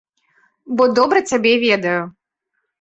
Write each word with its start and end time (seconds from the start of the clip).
Бо 0.79 0.83
добра 1.01 1.23
цябе 1.35 1.53
ведаю. 1.67 2.03